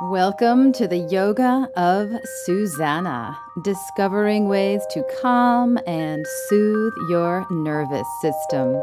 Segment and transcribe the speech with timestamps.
[0.00, 2.12] Welcome to the Yoga of
[2.44, 8.80] Susannah, discovering ways to calm and soothe your nervous system.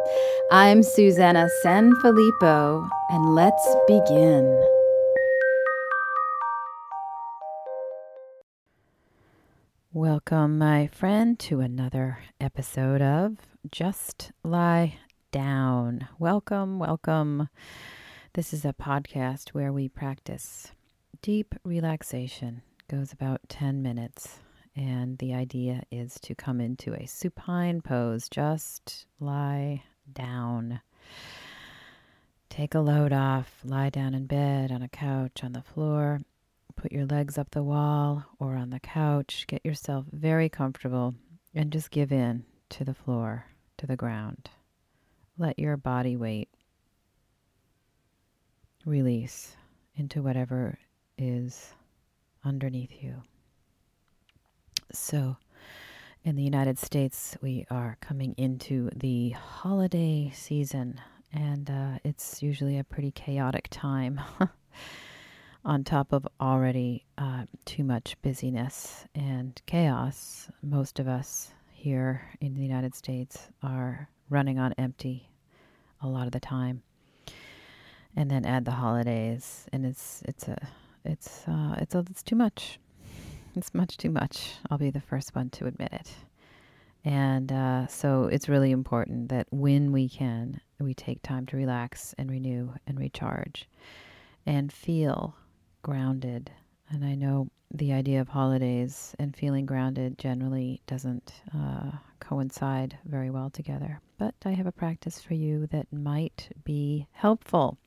[0.52, 4.62] I'm Susannah Sanfilippo, and let's begin.
[9.94, 13.38] Welcome, my friend, to another episode of
[13.72, 14.98] Just Lie
[15.32, 16.10] Down.
[16.20, 17.48] Welcome, welcome.
[18.34, 20.74] This is a podcast where we practice
[21.22, 24.40] deep relaxation goes about 10 minutes.
[24.76, 28.28] And the idea is to come into a supine pose.
[28.30, 30.82] Just lie down.
[32.50, 33.62] Take a load off.
[33.64, 36.20] Lie down in bed, on a couch, on the floor.
[36.76, 39.46] Put your legs up the wall or on the couch.
[39.48, 41.16] Get yourself very comfortable
[41.54, 43.46] and just give in to the floor,
[43.78, 44.50] to the ground.
[45.38, 46.50] Let your body weight
[48.86, 49.56] release
[49.96, 50.78] into whatever
[51.18, 51.74] is
[52.44, 53.24] underneath you.
[54.92, 55.38] So,
[56.24, 61.00] in the United States, we are coming into the holiday season,
[61.32, 64.20] and uh, it's usually a pretty chaotic time.
[65.66, 72.54] on top of already uh, too much busyness and chaos, most of us here in
[72.54, 75.28] the United States are running on empty
[76.02, 76.84] a lot of the time.
[78.16, 80.70] And then add the holidays, and it's it's a
[81.06, 82.80] it's uh, it's it's too much.
[83.56, 84.56] It's much too much.
[84.70, 86.12] I'll be the first one to admit it.
[87.06, 92.16] And uh, so it's really important that when we can, we take time to relax
[92.18, 93.70] and renew and recharge
[94.46, 95.36] and feel
[95.84, 96.52] grounded.
[96.90, 103.30] And I know the idea of holidays and feeling grounded generally doesn't uh, coincide very
[103.30, 104.02] well together.
[104.18, 107.78] But I have a practice for you that might be helpful.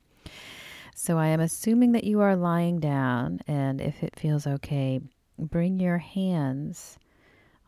[1.01, 4.99] So I am assuming that you are lying down, and if it feels okay,
[5.37, 6.99] bring your hands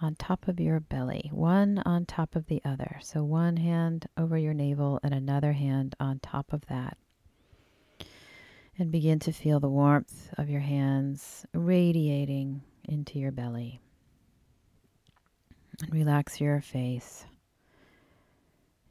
[0.02, 3.00] on top of your belly, one on top of the other.
[3.02, 6.98] So one hand over your navel and another hand on top of that.
[8.78, 13.80] And begin to feel the warmth of your hands radiating into your belly.
[15.80, 17.24] And relax your face,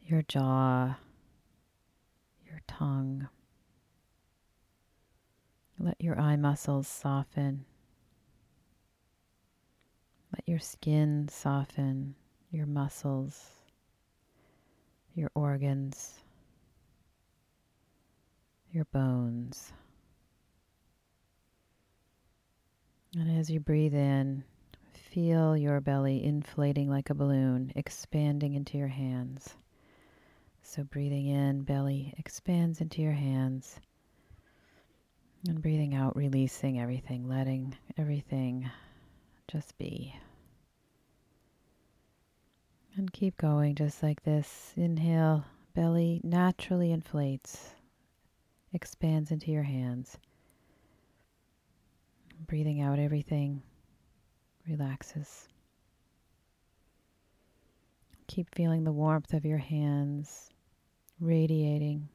[0.01, 0.97] your jaw,
[2.47, 3.29] your tongue.
[5.83, 7.65] Let your eye muscles soften.
[10.31, 12.17] Let your skin soften,
[12.51, 13.49] your muscles,
[15.15, 16.21] your organs,
[18.71, 19.73] your bones.
[23.17, 24.45] And as you breathe in,
[24.93, 29.57] feel your belly inflating like a balloon, expanding into your hands.
[30.61, 33.81] So, breathing in, belly expands into your hands.
[35.49, 38.71] And breathing out, releasing everything, letting everything
[39.49, 40.15] just be.
[42.97, 44.75] And keep going just like this.
[44.77, 47.71] Inhale, belly naturally inflates,
[48.75, 50.19] expands into your hands.
[52.47, 53.63] Breathing out, everything
[54.69, 55.49] relaxes.
[58.27, 60.51] Keep feeling the warmth of your hands
[61.19, 62.09] radiating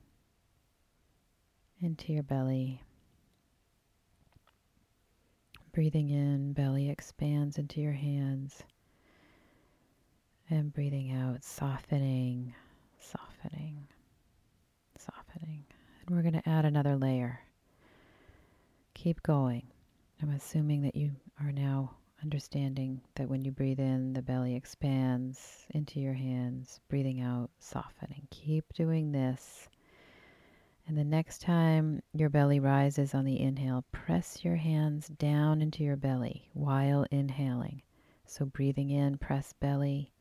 [1.81, 2.81] into your belly.
[5.75, 8.63] Breathing in, belly expands into your hands.
[10.49, 12.55] And breathing out, softening,
[12.97, 13.85] softening,
[14.97, 15.65] softening.
[16.07, 17.41] And we're going to add another layer.
[18.93, 19.63] Keep going.
[20.21, 21.11] I'm assuming that you
[21.43, 21.91] are now
[22.23, 28.29] understanding that when you breathe in, the belly expands into your hands, breathing out, softening.
[28.31, 29.67] Keep doing this
[30.87, 35.83] and the next time your belly rises on the inhale, press your hands down into
[35.83, 37.81] your belly while inhaling.
[38.25, 40.11] So breathing in, press belly.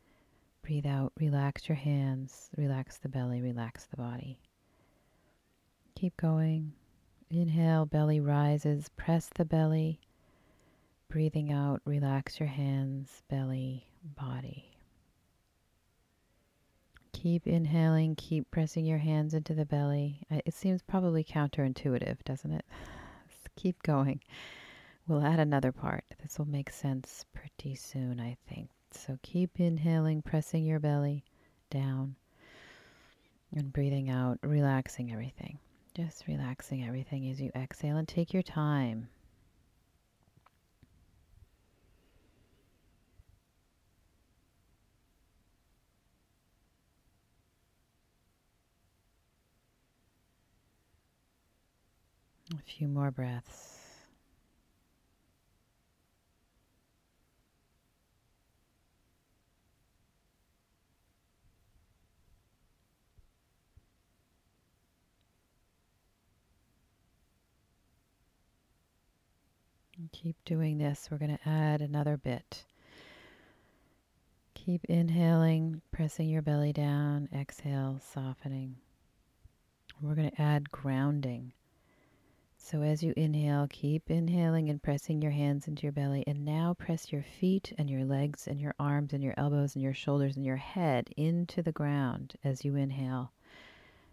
[0.63, 4.41] Breathe out, relax your hands, relax the belly, relax the body.
[5.95, 6.73] Keep going.
[7.31, 10.01] Inhale, belly rises, press the belly.
[11.09, 13.87] Breathing out, relax your hands, belly,
[14.17, 14.74] body.
[17.25, 20.21] Keep inhaling, keep pressing your hands into the belly.
[20.29, 22.67] It seems probably counterintuitive, doesn't it?
[23.27, 24.21] Let's keep going.
[25.09, 26.05] We'll add another part.
[26.23, 28.69] This will make sense pretty soon, I think.
[28.91, 31.25] So keep inhaling, pressing your belly
[31.71, 32.17] down,
[33.57, 35.59] and breathing out, relaxing everything.
[35.95, 39.09] Just relaxing everything as you exhale and take your time.
[52.59, 53.75] A few more breaths.
[70.13, 71.09] Keep doing this.
[71.11, 72.65] We're going to add another bit.
[74.55, 78.77] Keep inhaling, pressing your belly down, exhale, softening.
[80.01, 81.53] We're going to add grounding.
[82.65, 86.25] So as you inhale, keep inhaling and pressing your hands into your belly.
[86.27, 89.83] And now press your feet and your legs and your arms and your elbows and
[89.83, 93.33] your shoulders and your head into the ground as you inhale.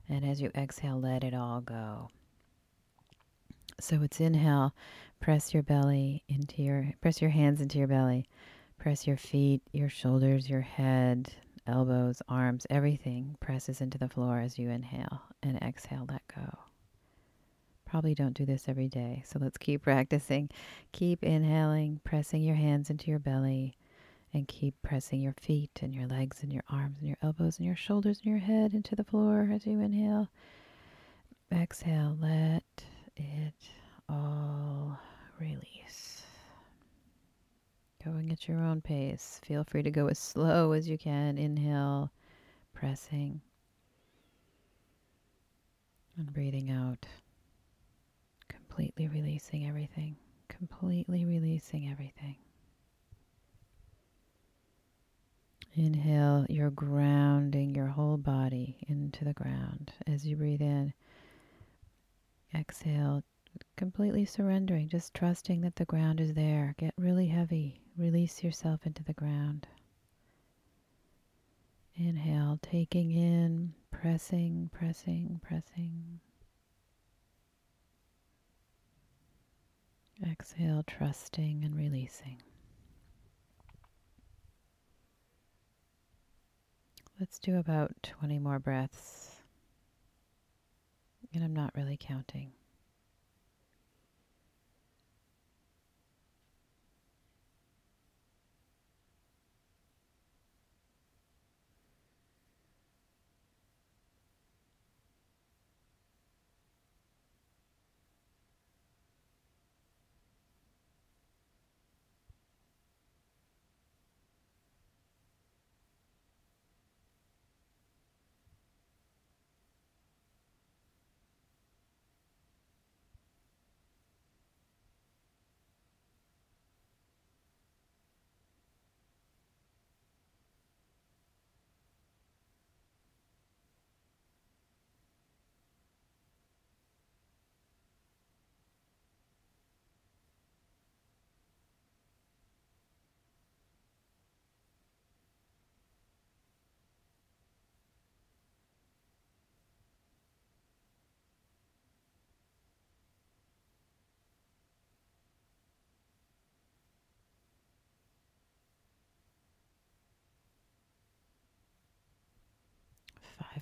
[0.09, 2.09] And as you exhale, let it all go.
[3.80, 4.75] So it's inhale,
[5.21, 8.27] press your belly into your, press your hands into your belly.
[8.77, 11.33] Press your feet, your shoulders, your head,
[11.65, 16.70] elbows, arms, everything presses into the floor as you inhale and exhale, let go.
[17.91, 20.49] Probably don't do this every day, so let's keep practicing.
[20.93, 23.75] Keep inhaling, pressing your hands into your belly,
[24.33, 27.65] and keep pressing your feet and your legs and your arms and your elbows and
[27.65, 30.29] your shoulders and your head into the floor as you inhale.
[31.51, 32.63] Exhale, let
[33.17, 33.55] it
[34.07, 34.97] all
[35.37, 36.23] release.
[38.05, 39.41] Going at your own pace.
[39.44, 41.37] Feel free to go as slow as you can.
[41.37, 42.09] Inhale,
[42.73, 43.41] pressing,
[46.15, 47.05] and breathing out.
[48.71, 50.15] Completely releasing everything.
[50.47, 52.38] Completely releasing everything.
[55.73, 60.94] Inhale, you're grounding your whole body into the ground as you breathe in.
[62.56, 63.23] Exhale,
[63.75, 66.73] completely surrendering, just trusting that the ground is there.
[66.77, 67.81] Get really heavy.
[67.97, 69.68] Release yourself into the ground.
[71.95, 76.21] Inhale, taking in, pressing, pressing, pressing.
[80.25, 82.38] Exhale, trusting and releasing.
[87.19, 89.38] Let's do about 20 more breaths.
[91.33, 92.51] And I'm not really counting.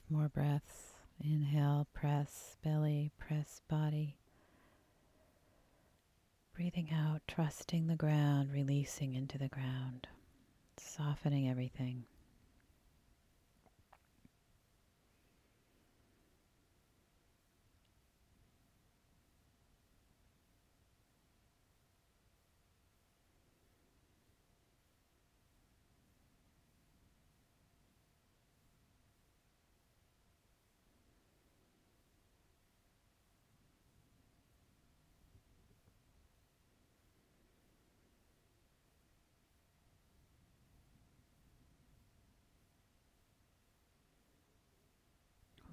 [0.10, 0.94] More breaths.
[1.24, 4.16] Inhale, press belly, press body.
[6.56, 10.08] Breathing out, trusting the ground, releasing into the ground,
[10.78, 12.06] softening everything.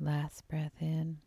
[0.07, 1.19] Last breath in.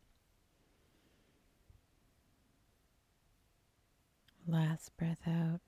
[4.48, 5.60] Last breath out.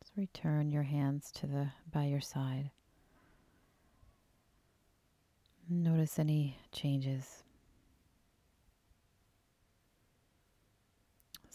[0.00, 2.72] Just return your hands to the by your side.
[5.70, 7.44] Notice any changes.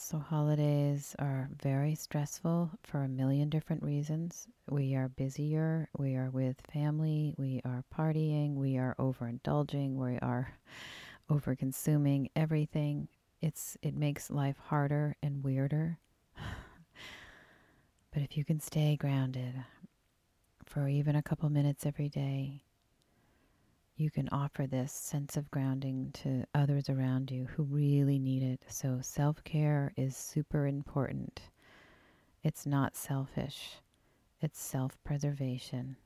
[0.06, 4.50] So, holidays are very stressful for a million different reasons.
[4.70, 10.56] We are busier, we are with family, we are partying, we are overindulging, we are
[11.30, 13.08] over consuming everything.
[13.40, 16.00] It's it makes life harder and weirder.
[18.12, 19.56] but if you can stay grounded
[20.66, 22.66] for even a couple minutes every day,
[23.96, 28.62] you can offer this sense of grounding to others around you who really need it.
[28.68, 31.42] So, self care is super important.
[32.44, 33.78] It's not selfish,
[34.42, 35.98] it's self preservation.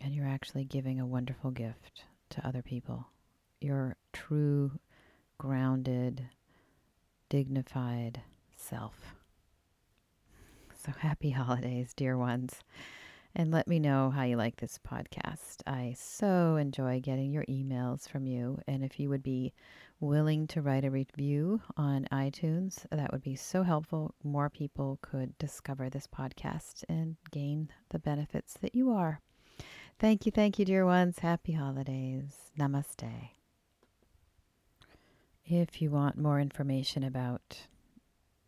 [0.00, 3.06] And you're actually giving a wonderful gift to other people.
[3.60, 4.72] Your true
[5.38, 6.28] grounded,
[7.28, 8.20] dignified
[8.56, 9.14] self.
[10.74, 12.60] So happy holidays, dear ones.
[13.34, 15.62] And let me know how you like this podcast.
[15.66, 18.58] I so enjoy getting your emails from you.
[18.66, 19.54] And if you would be
[20.00, 24.14] willing to write a review on iTunes, that would be so helpful.
[24.22, 29.20] More people could discover this podcast and gain the benefits that you are.
[29.98, 31.20] Thank you, thank you, dear ones.
[31.20, 32.50] Happy holidays.
[32.58, 33.30] Namaste.
[35.44, 37.66] If you want more information about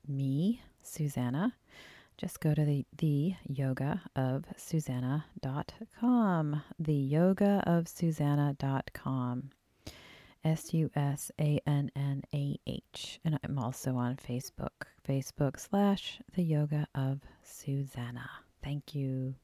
[0.06, 1.54] me, Susannah,
[2.16, 5.22] just go to the, the yoga of Susannah.com.
[6.78, 9.50] The yoga of Susannah.com.
[10.44, 13.18] S U S A N N A H.
[13.24, 18.30] And I'm also on Facebook, Facebook slash the yoga of Susannah.
[18.62, 19.34] Thank you.